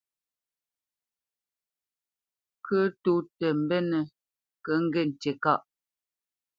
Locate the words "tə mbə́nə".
3.37-3.99